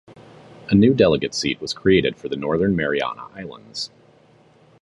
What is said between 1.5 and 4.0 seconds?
was created for the Northern Mariana Islands.